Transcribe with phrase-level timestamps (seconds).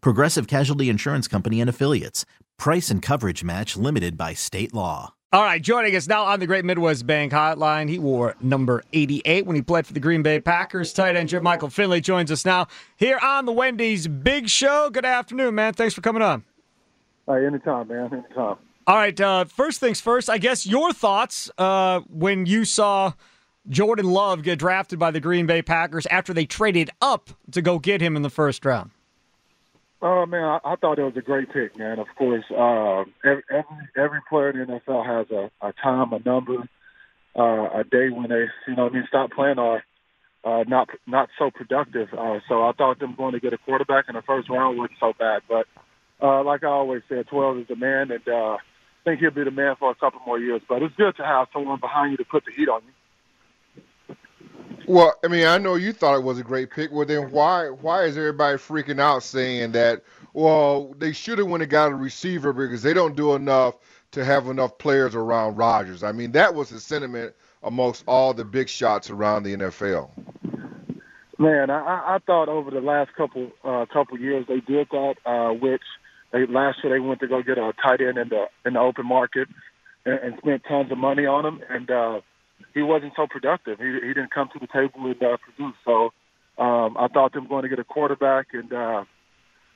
[0.00, 2.24] Progressive Casualty Insurance Company and Affiliates.
[2.58, 5.14] Price and coverage match limited by state law.
[5.32, 9.44] All right, joining us now on the Great Midwest Bank Hotline, he wore number 88
[9.44, 10.92] when he played for the Green Bay Packers.
[10.92, 14.88] Tight end Jermichael Finley joins us now here on the Wendy's Big Show.
[14.88, 15.74] Good afternoon, man.
[15.74, 16.44] Thanks for coming on.
[17.26, 18.08] All right, anytime, man.
[18.12, 18.56] Anytime.
[18.86, 23.12] All right, uh, first things first, I guess your thoughts uh, when you saw
[23.68, 27.80] Jordan Love get drafted by the Green Bay Packers after they traded up to go
[27.80, 28.92] get him in the first round.
[30.02, 31.98] Oh man, I, I thought it was a great pick, man.
[31.98, 33.42] Of course, uh, every,
[33.96, 36.68] every player in the NFL has a, a time, a number,
[37.34, 39.82] uh, a day when they, you know, I mean, stop playing or
[40.44, 42.08] uh, not not so productive.
[42.12, 44.98] Uh, so I thought them going to get a quarterback in the first round wasn't
[45.00, 45.42] so bad.
[45.48, 45.66] But
[46.22, 48.58] uh, like I always said, 12 is the man, and uh, I
[49.04, 50.60] think he'll be the man for a couple more years.
[50.68, 52.92] But it's good to have someone behind you to put the heat on you.
[54.86, 56.92] Well, I mean, I know you thought it was a great pick.
[56.92, 60.02] Well, then why why is everybody freaking out saying that?
[60.32, 63.76] Well, they should have went and got a receiver because they don't do enough
[64.12, 66.04] to have enough players around Rodgers.
[66.04, 70.10] I mean, that was the sentiment amongst all the big shots around the NFL.
[71.38, 75.14] Man, I, I thought over the last couple uh, couple years they did that.
[75.26, 75.82] Uh, which
[76.32, 78.80] they last year they went to go get a tight end in the in the
[78.80, 79.48] open market
[80.04, 81.90] and, and spent tons of money on him and.
[81.90, 82.20] uh
[82.76, 83.78] he wasn't so productive.
[83.78, 85.74] He he didn't come to the table and uh, produce.
[85.82, 86.12] So
[86.58, 89.04] um, I thought them going to get a quarterback and uh,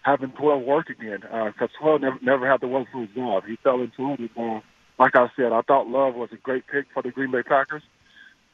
[0.02, 3.44] having 12 work again because uh, 12 never never had to work for his job.
[3.46, 4.20] He fell into it.
[4.20, 4.60] And, uh,
[4.98, 7.82] like I said, I thought Love was a great pick for the Green Bay Packers,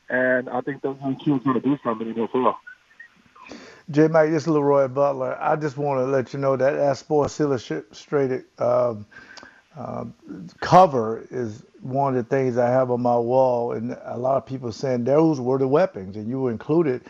[0.08, 2.54] and I think those young kids going to do something in the NFL.
[3.90, 4.06] J.
[4.06, 5.36] Mike, this is LeRoy Butler.
[5.40, 9.06] I just want to let you know that as Sports Illustrated um,
[9.76, 10.06] uh,
[10.60, 14.46] cover is one of the things I have on my wall, and a lot of
[14.46, 17.02] people saying those were the weapons, and you were included,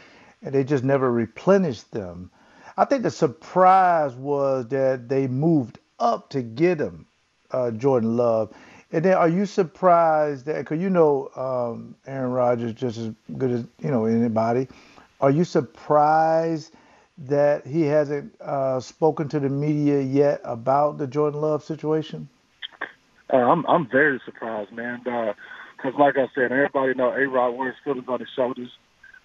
[0.43, 2.31] and they just never replenished them.
[2.77, 7.07] I think the surprise was that they moved up to get him,
[7.51, 8.53] uh, Jordan Love.
[8.93, 13.51] And then, are you surprised that because you know um, Aaron Rodgers just as good
[13.51, 14.69] as you know anybody?
[15.21, 16.75] Are you surprised
[17.19, 22.29] that he hasn't uh, spoken to the media yet about the Jordan Love situation?
[23.33, 25.01] Uh, I'm I'm very surprised, man.
[25.03, 28.71] Because uh, like I said, everybody know A Rod wears feelings on his shoulders,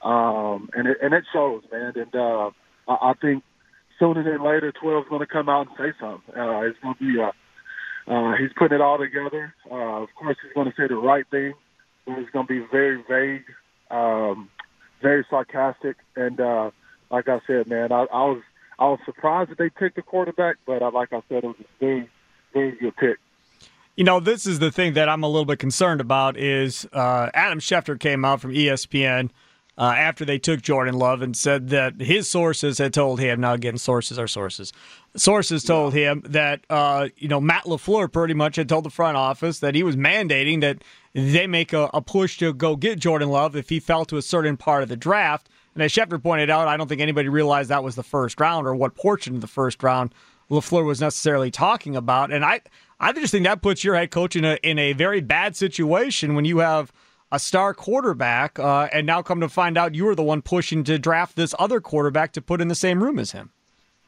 [0.03, 1.94] um, and it and it shows, man.
[1.95, 2.50] And uh,
[2.88, 3.44] I, I think
[4.00, 6.35] sooner than later, 12 is going to come out and say something.
[6.35, 7.31] Uh, it's going to be uh,
[8.12, 9.53] uh, he's putting it all together.
[9.69, 11.53] Uh, of course, he's going to say the right thing,
[12.06, 13.45] but it's going to be very vague,
[13.91, 14.50] um,
[15.01, 16.72] very sarcastic, and uh,
[17.12, 18.41] like I said, man, I, I was
[18.79, 21.56] I was surprised that they picked the quarterback, but uh, like I said, it was
[21.59, 22.09] a very
[22.53, 23.18] very good pick.
[24.01, 27.29] You know, this is the thing that I'm a little bit concerned about is uh,
[27.35, 29.29] Adam Schefter came out from ESPN
[29.78, 33.41] uh, after they took Jordan Love and said that his sources had told him.
[33.41, 34.73] Now again, sources are sources.
[35.16, 36.13] Sources told yeah.
[36.13, 39.75] him that uh, you know Matt LaFleur pretty much had told the front office that
[39.75, 40.83] he was mandating that
[41.13, 44.23] they make a, a push to go get Jordan Love if he fell to a
[44.23, 45.47] certain part of the draft.
[45.75, 48.66] And as Schefter pointed out, I don't think anybody realized that was the first round
[48.66, 50.12] or what portion of the first round
[50.51, 52.31] LaFleur was necessarily talking about.
[52.31, 52.62] And I,
[53.01, 56.36] I just think that puts your head coach in a in a very bad situation
[56.36, 56.94] when you have
[57.31, 60.83] a star quarterback, uh, and now come to find out you were the one pushing
[60.83, 63.50] to draft this other quarterback to put in the same room as him.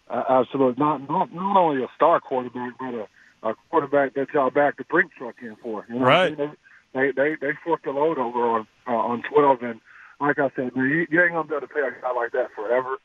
[0.09, 4.51] Uh, absolutely, not, not not only a star quarterback, but a, a quarterback that y'all
[4.51, 5.85] back the brink truck in for.
[5.89, 6.33] You know right.
[6.33, 6.55] I mean?
[6.93, 9.81] They they they forked the load over on uh, on twelve, and
[10.21, 12.31] like I said, man, you, you ain't gonna be able to pay a guy like
[12.33, 12.97] that forever.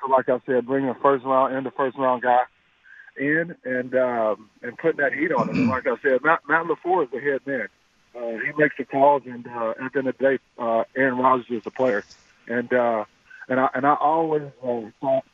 [0.00, 2.44] So, like I said, bring a first round and the first round guy
[3.16, 5.68] in and um, and putting that heat on him.
[5.68, 7.68] like I said, Matt, Matt LaFleur is the head man.
[8.16, 11.18] Uh, he makes the calls, and uh, at the end of the day, uh, Aaron
[11.18, 12.04] Rodgers is the player.
[12.46, 13.04] And uh,
[13.48, 15.24] and I and I always uh, thought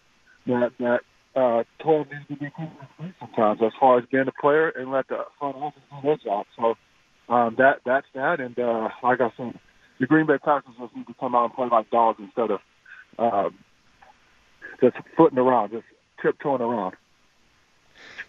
[0.47, 1.01] that that
[1.37, 2.53] uh, 12 needs to be
[2.97, 6.17] free sometimes as far as being a player and let the front office do their
[6.17, 6.47] job.
[6.57, 6.75] So
[7.29, 8.41] um, that that's that.
[8.41, 9.59] And uh, like I said,
[9.99, 12.61] the Green Bay Packers just need to come out and play like dogs instead of
[13.19, 13.51] uh,
[14.81, 15.85] just footing around, just
[16.23, 16.97] tiptoeing around.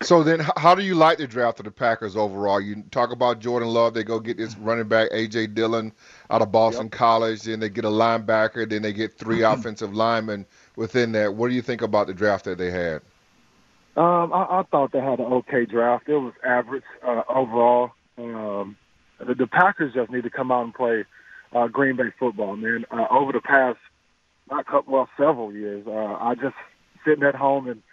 [0.01, 2.59] So then, how do you like the draft of the Packers overall?
[2.59, 3.93] You talk about Jordan Love.
[3.93, 5.93] They go get this running back AJ Dillon
[6.31, 6.91] out of Boston yep.
[6.91, 7.43] College.
[7.43, 8.67] Then they get a linebacker.
[8.67, 11.35] Then they get three offensive linemen within that.
[11.35, 13.01] What do you think about the draft that they had?
[13.95, 16.09] Um, I, I thought they had an okay draft.
[16.09, 17.91] It was average uh, overall.
[18.17, 18.77] Um,
[19.19, 21.05] the, the Packers just need to come out and play
[21.53, 22.85] uh, Green Bay football, man.
[22.89, 23.77] Uh, over the past,
[24.49, 26.55] not couple, well, several years, uh, I just
[27.05, 27.83] sitting at home and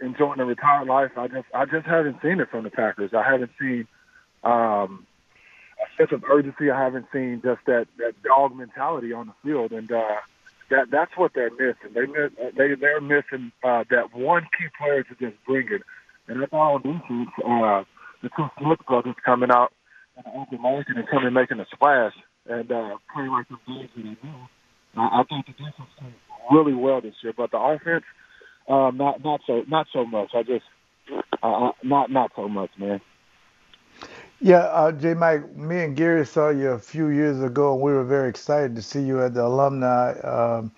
[0.00, 1.12] enjoying the retired life.
[1.16, 3.12] I just, I just haven't seen it from the Packers.
[3.14, 3.86] I haven't seen
[4.42, 5.06] um,
[5.82, 6.70] a sense of urgency.
[6.70, 10.16] I haven't seen just that that dog mentality on the field, and uh,
[10.70, 11.92] that that's what they're missing.
[11.94, 15.82] They miss, they they're missing uh, that one key player to just bring it.
[16.28, 17.84] And I thought on defense, uh,
[18.22, 19.72] the two Smith brothers coming out
[20.16, 22.14] in the open market and coming making a splash
[22.46, 24.34] and uh, playing like the games that they do.
[24.96, 26.14] I, I think the defense played
[26.50, 28.04] really well this year, but the offense,
[28.68, 30.30] um, not not so not so much.
[30.34, 30.64] I just
[31.42, 33.00] uh, uh not not so much, man.
[34.40, 35.14] Yeah, uh, J.
[35.14, 38.74] Mike, me and Gary saw you a few years ago, and we were very excited
[38.74, 40.72] to see you at the alumni um,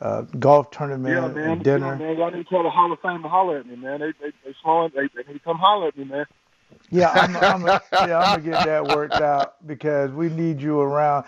[0.00, 1.86] uh, golf tournament yeah, man, dinner.
[1.86, 3.98] Yeah, man, y'all need to tell the Hall of Fame to holler at me, man.
[3.98, 6.26] They they they, slowing, they, they need to come holler at me, man.
[6.90, 7.62] Yeah, I'm, I'm,
[7.92, 11.26] yeah, I'm gonna get that worked out because we need you around.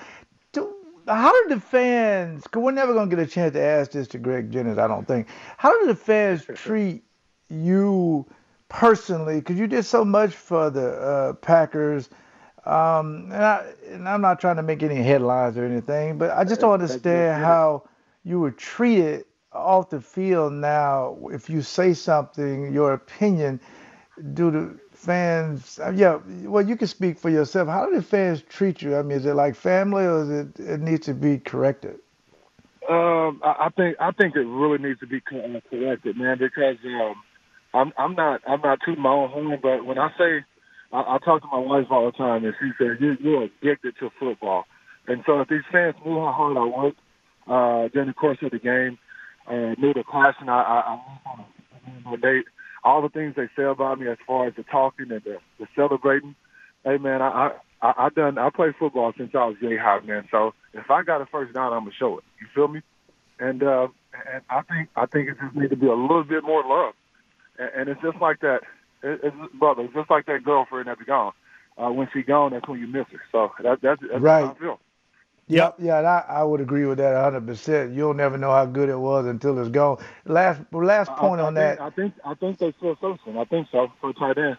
[1.11, 2.47] How do the fans?
[2.47, 5.07] Cause we're never gonna get a chance to ask this to Greg Jennings, I don't
[5.07, 5.27] think.
[5.57, 7.03] How do the fans treat
[7.49, 8.27] you
[8.69, 9.41] personally?
[9.41, 12.09] Because you did so much for the uh, Packers.
[12.65, 16.45] Um, and, I, and I'm not trying to make any headlines or anything, but I
[16.45, 17.89] just don't understand how
[18.23, 21.19] you were treated off the field now.
[21.33, 23.61] If you say something, your opinion,
[24.35, 25.79] due the fans?
[25.79, 27.69] Uh, yeah, well, you can speak for yourself.
[27.69, 28.97] How do the fans treat you?
[28.97, 31.99] I mean, is it like family, or is it it needs to be corrected?
[32.89, 36.77] Um, I, I think I think it really needs to be uh, corrected, man, because
[36.85, 37.15] um,
[37.75, 40.45] I'm I'm not I'm not tooting my own horn, but when I say
[40.93, 43.95] I, I talk to my wife all the time, and she says you, you're addicted
[44.01, 44.65] to football,
[45.07, 47.01] and so if these fans knew how hard I worked
[47.47, 48.99] uh, during the course of the game,
[49.47, 51.45] uh, knew the passion I I, I
[52.07, 52.45] on a date
[52.85, 55.67] all the things they say about me as far as the talking and the, the
[55.75, 56.35] celebrating.
[56.85, 60.29] Hey man, I, I I done I played football since I was yay high, man.
[60.31, 62.25] So if I got a first down, I'm gonna show it.
[62.41, 62.81] You feel me?
[63.39, 63.89] And uh,
[64.33, 66.95] and I think I think it just need to be a little bit more love.
[67.59, 68.61] And, and it's just like that,
[69.03, 69.83] it, it's, brother.
[69.83, 71.33] It's just like that girlfriend that's gone.
[71.79, 73.21] Uh, when she gone, that's when you miss her.
[73.33, 74.45] So that, that's that's right.
[74.45, 74.81] how I feel.
[75.51, 77.47] Yep, yeah, I, I would agree with that 100.
[77.47, 79.99] percent You'll never know how good it was until it's gone.
[80.25, 81.81] Last last point I, I on think, that.
[81.81, 83.39] I think I think they still social.
[83.39, 84.57] I think so for tight end.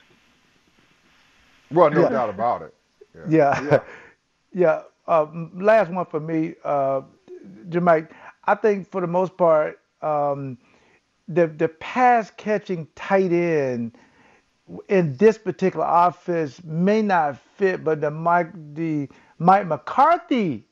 [1.72, 2.10] Well, no yeah.
[2.10, 2.74] doubt about it.
[3.16, 3.64] Yeah, yeah.
[3.64, 3.80] yeah.
[4.54, 4.82] yeah.
[5.08, 7.02] Uh, last one for me, uh,
[7.70, 8.10] Jermaine.
[8.46, 10.58] I think for the most part, um,
[11.28, 13.98] the the pass catching tight end
[14.90, 19.08] in this particular offense may not fit, but the Mike the
[19.40, 20.66] Mike McCarthy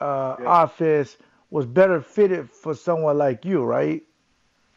[0.00, 0.62] uh, yeah.
[0.64, 1.16] offense
[1.50, 4.02] was better fitted for someone like you, right?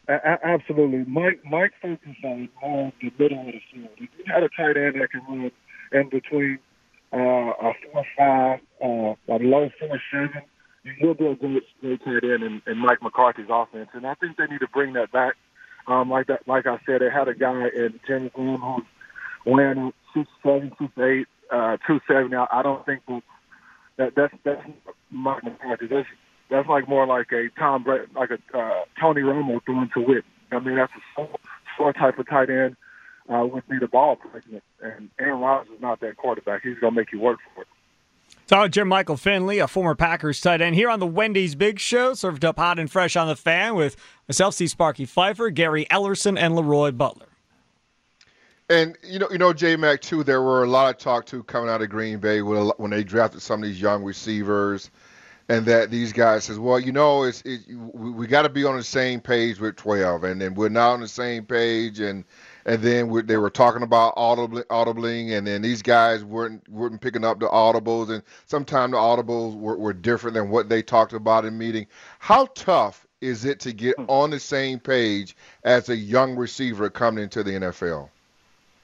[0.08, 1.04] A- absolutely.
[1.10, 3.88] Mike Mike focused on more the middle of the field.
[3.96, 5.50] If you had a tight end that can run
[5.92, 6.58] in between
[7.12, 10.42] uh, a four five, uh, a low four seven,
[11.00, 13.88] you'll be a great, great tight end in, in Mike McCarthy's offense.
[13.94, 15.34] And I think they need to bring that back.
[15.86, 18.84] Um, like that, like I said, they had a guy in Jimmy Graham who's
[19.46, 22.36] weighing six seven, six eight, uh, two seventy.
[22.36, 23.22] I, I don't think that
[23.96, 24.62] that that's that's
[25.14, 25.86] Mike McCarthy.
[25.86, 26.08] That's
[26.50, 30.24] that's like more like a Tom Brady, like a uh, Tony Romo throwing to Whit.
[30.52, 31.26] I mean, that's a
[31.76, 32.76] short type of tight end
[33.28, 34.62] uh, with me the ball placement.
[34.80, 36.62] And Aaron Rodgers is not that quarterback.
[36.62, 37.68] He's gonna make you work for it.
[38.46, 42.44] So Jermichael Finley, a former Packers tight end, here on the Wendy's Big Show, served
[42.44, 43.96] up hot and fresh on the fan with
[44.28, 44.66] myself, C.
[44.66, 47.28] Sparky Fifer, Gary Ellerson, and LeRoy Butler.
[48.70, 50.24] And you know, you know, J Mac too.
[50.24, 53.04] There were a lot of talk too coming out of Green Bay when, when they
[53.04, 54.90] drafted some of these young receivers,
[55.50, 58.64] and that these guys says, well, you know, it's it, we, we got to be
[58.64, 62.24] on the same page with 12, and then we're not on the same page, and
[62.64, 67.02] and then we, they were talking about audibling, audibling, and then these guys weren't weren't
[67.02, 71.12] picking up the audibles, and sometimes the audibles were, were different than what they talked
[71.12, 71.86] about in meeting.
[72.18, 74.06] How tough is it to get hmm.
[74.08, 78.08] on the same page as a young receiver coming into the NFL?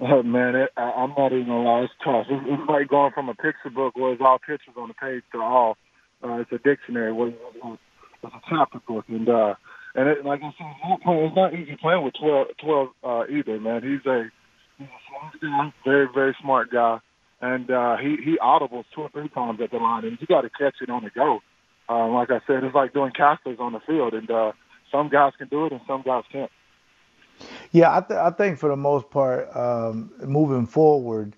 [0.00, 1.80] Oh, man, it, I, I'm not even gonna lie.
[1.82, 2.26] It's tough.
[2.30, 5.22] It's, it's like going from a picture book where it's all pictures on the page
[5.32, 5.76] to all
[6.22, 7.38] uh, it's a dictionary where it's,
[8.22, 9.04] it's a chapter book.
[9.08, 9.54] And uh,
[9.94, 10.66] And it, like I said,
[11.06, 13.82] it's not, easy playing with 12, 12 uh, either, man.
[13.82, 14.30] He's a
[14.78, 16.98] he's a smart guy, very very smart guy,
[17.40, 20.42] and uh, he he audibles two or three times at the line, and you got
[20.42, 21.40] to catch it on the go.
[21.88, 24.52] Uh, like I said, it's like doing casters on the field, and uh,
[24.92, 26.50] some guys can do it and some guys can't.
[27.72, 31.36] Yeah, I, th- I think for the most part, um, moving forward,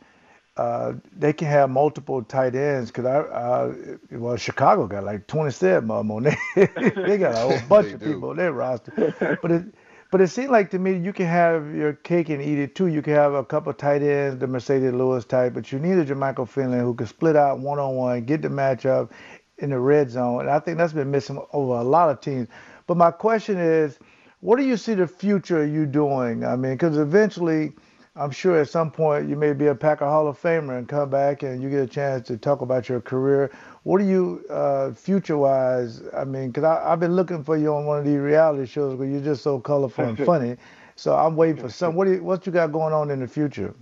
[0.57, 3.75] uh, they can have multiple tight ends because I, uh,
[4.13, 6.39] well, Chicago got like 27 of them on there.
[7.05, 8.05] they got a whole bunch of do.
[8.05, 8.95] people on their roster.
[9.43, 9.65] But it,
[10.11, 12.87] but it seemed like to me you can have your cake and eat it too.
[12.89, 16.05] You can have a couple tight ends, the Marcedes Lewis type, but you need a
[16.05, 19.11] Jermichael Finley who can split out one on one, get the matchup
[19.59, 20.41] in the red zone.
[20.43, 22.49] And I think that's been missing over a lot of teams.
[22.87, 23.99] But my question is,
[24.43, 26.45] what do you see the future of you doing?
[26.45, 27.73] I mean, because eventually,
[28.17, 31.11] I'm sure at some point you may be a Packer Hall of Famer and come
[31.11, 33.53] back and you get a chance to talk about your career.
[33.85, 36.03] What do you, uh, future-wise?
[36.17, 39.07] I mean, because I've been looking for you on one of these reality shows where
[39.07, 40.57] you're just so colorful and funny.
[40.97, 41.95] So I'm waiting for some.
[41.95, 43.73] What do you, what you got going on in the future?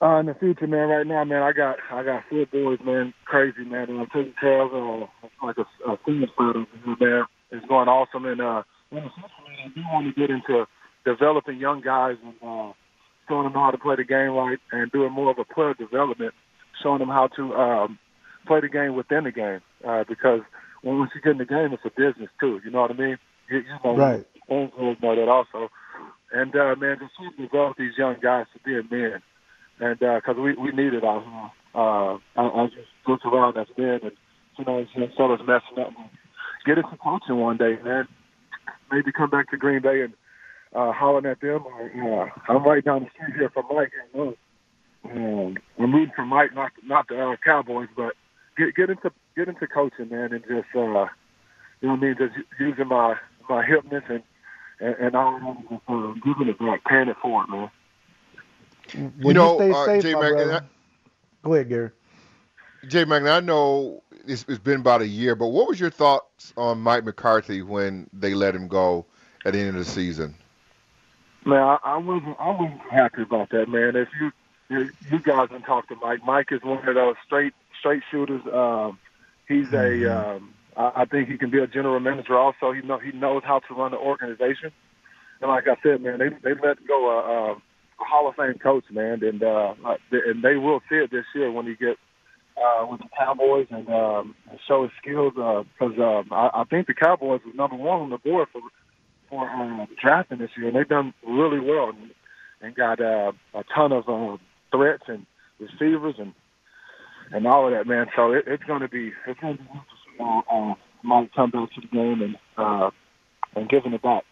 [0.00, 3.12] Uh, in the future, man, right now, man, I got I got four boys, man,
[3.26, 5.06] crazy, man, and I'm taking care of uh,
[5.42, 7.26] like a, a senior spot over here, man.
[7.50, 8.62] It's going awesome, and uh,
[9.64, 10.66] in the future, man, I do want to get into
[11.04, 12.72] developing young guys and uh,
[13.28, 16.34] showing them how to play the game right and doing more of a player development,
[16.82, 17.98] showing them how to um,
[18.46, 19.60] play the game within the game.
[19.86, 20.40] Uh, because
[20.82, 22.60] once you get in the game, it's a business too.
[22.64, 23.18] You know what I mean?
[23.50, 24.26] You, you know, Right.
[24.50, 25.70] Angels know that also.
[26.32, 29.22] And uh, man, just to develop these young guys to be men,
[29.80, 31.50] and because we we need it out here.
[31.74, 34.12] Uh, I, I just look around as men, and
[34.58, 35.92] you know, some fellas messing up.
[36.66, 38.08] Get into coaching one day, man.
[38.90, 40.14] Maybe come back to Green Bay and
[40.74, 41.64] uh, hollering at them.
[41.66, 43.92] Or, uh, I'm right down the street here from Mike.
[44.14, 44.32] And, uh,
[45.10, 48.14] um, I'm rooting for Mike, not not the uh, Cowboys, but
[48.56, 51.06] get get into get into coaching, man, and just uh, you know
[51.80, 53.16] what I mean, just using my
[53.48, 54.22] my hipness and
[54.80, 57.70] and, and all that, and just, uh, giving it back, paying it forward, man.
[58.94, 60.66] Well, you know, stay uh, safe, J my Mac, and brother.
[61.42, 61.90] Go ahead, Gary.
[62.88, 66.52] Jay Magna, I know it's, it's been about a year, but what was your thoughts
[66.56, 69.06] on Mike McCarthy when they let him go
[69.44, 70.34] at the end of the season?
[71.44, 73.96] Man, I, I wasn't I wasn't happy about that, man.
[73.96, 74.32] If you
[74.70, 76.24] you, you guys can talk to Mike.
[76.24, 78.40] Mike is one of those straight straight shooters.
[78.50, 78.98] Um,
[79.46, 82.38] he's a um, I, I think he can be a general manager.
[82.38, 84.72] Also, he know he knows how to run the organization.
[85.42, 88.58] And like I said, man, they they let go a, a, a Hall of Fame
[88.58, 89.74] coach, man, and uh,
[90.10, 91.98] and they will see it this year when he get
[92.56, 94.34] uh, with the Cowboys and um,
[94.66, 95.34] show his skills.
[95.34, 98.60] Because uh, um, I, I think the Cowboys was number one on the board for
[99.28, 102.10] for uh, drafting this year, and they've done really well and,
[102.60, 104.36] and got uh, a ton of uh,
[104.70, 105.26] threats and
[105.58, 106.34] receivers and
[107.32, 108.06] and all of that, man.
[108.14, 110.20] So it, it's going to be it's going to be interesting.
[110.20, 112.90] Uh, uh, Mike come back to the game and uh,
[113.56, 114.24] and giving it back.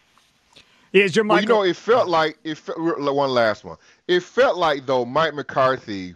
[0.91, 2.55] Is your Well, you know, it felt like it.
[2.55, 3.77] Felt, one last one.
[4.07, 6.15] It felt like though Mike McCarthy,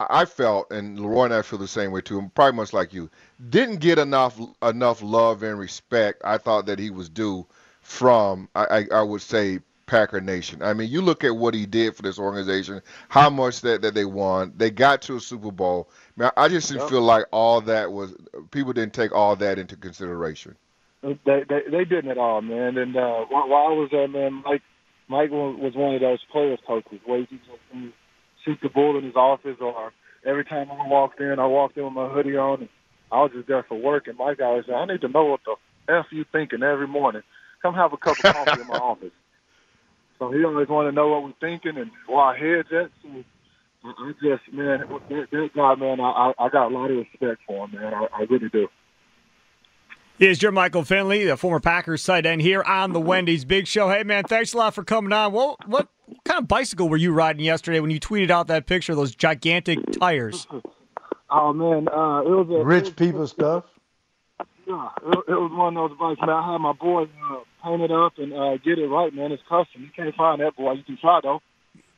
[0.00, 2.30] I I felt, and Leroy and I feel the same way too.
[2.34, 3.10] Probably much like you,
[3.50, 6.22] didn't get enough enough love and respect.
[6.24, 7.46] I thought that he was due
[7.80, 8.48] from.
[8.54, 10.62] I, I, I would say Packer Nation.
[10.62, 13.94] I mean, you look at what he did for this organization, how much that, that
[13.94, 14.52] they won.
[14.56, 15.90] They got to a Super Bowl.
[16.16, 16.90] Man, I just didn't Yep.
[16.90, 18.14] feel like all that was.
[18.50, 20.56] People didn't take all that into consideration.
[21.02, 22.78] They they, they didn't at all, man.
[22.78, 24.62] And uh, while, while I was there, man, Mike
[25.08, 27.94] Mike was one of those players coaches where he just
[28.44, 29.92] shoot the bull in his office, or
[30.26, 32.68] every time I walked in, I walked in with my hoodie on, and
[33.10, 34.06] I was just there for work.
[34.06, 35.56] And Mike always said, "I need to know what the
[35.88, 37.22] f you thinking every morning.
[37.62, 39.12] Come have a cup of coffee in my office."
[40.18, 42.90] So he always wanted to know what we're thinking and where our heads at.
[43.02, 43.24] So
[43.84, 47.42] I just, man, that, that guy, man, I, I I got a lot of respect
[47.46, 47.92] for him, man.
[47.94, 48.68] I, I really do.
[50.20, 53.88] Is Jermichael Finley, the former Packers tight end, here on the Wendy's Big Show?
[53.90, 55.32] Hey man, thanks a lot for coming on.
[55.32, 55.88] What what
[56.24, 59.14] kind of bicycle were you riding yesterday when you tweeted out that picture of those
[59.14, 60.46] gigantic tires?
[61.30, 63.64] Oh man, uh, it was a Rich was- people stuff.
[64.66, 66.30] Yeah, it, it was one of those bikes, man.
[66.30, 69.30] I had my boy uh, paint it up and uh, get it right, man.
[69.30, 69.82] It's custom.
[69.82, 70.72] You can't find that boy.
[70.72, 71.40] You can try though.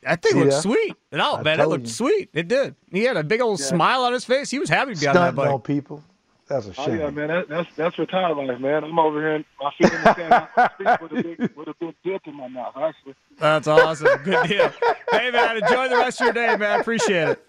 [0.03, 0.59] That thing looked Yeah.
[0.59, 0.95] sweet.
[1.13, 1.91] No, I man, it looked you.
[1.93, 2.29] sweet.
[2.33, 2.75] It did.
[2.91, 3.67] He had a big old Yeah.
[3.67, 4.49] smile on his face.
[4.49, 5.49] He was happy to be on that bike.
[5.49, 6.03] on people.
[6.47, 6.99] That's a Oh shame.
[6.99, 7.27] yeah, man.
[7.27, 8.83] That, that's that's retired life, man.
[8.83, 11.67] I'm over here, in my feet in the sand, I speak with a big with
[11.67, 12.73] a big dip in my mouth.
[12.77, 14.07] Actually, That's awesome.
[14.23, 14.71] Good deal.
[15.11, 16.79] hey man, enjoy the rest of your day, man.
[16.79, 17.45] Appreciate it.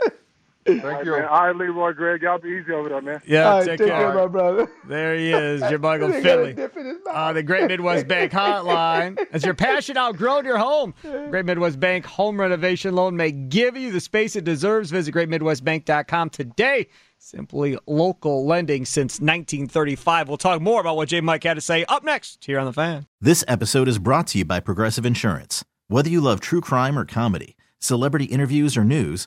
[0.69, 1.13] Thank All right, you.
[1.13, 1.25] man.
[1.25, 3.21] All right, Leroy, Greg, y'all be easy over there, man.
[3.27, 4.13] Yeah, All right, take take care.
[4.13, 4.71] care, my brother.
[4.87, 6.53] There he is, Jermichael They got a Finley.
[6.55, 7.15] dip in his mouth.
[7.15, 9.19] Uh, the Great Midwest Bank Hotline.
[9.33, 13.91] As your passion outgrown your home, Great Midwest Bank home renovation loan may give you
[13.93, 14.91] the space it deserves.
[14.91, 16.89] Visit greatmidwestbank.com today.
[17.21, 20.29] Simply local lending since 1935.
[20.29, 21.21] We'll talk more about what J.
[21.21, 23.07] Mike had to say up next here on the fan.
[23.21, 25.65] This episode is brought to you by Progressive Insurance.
[25.89, 29.27] Whether you love true crime or comedy, celebrity interviews or news,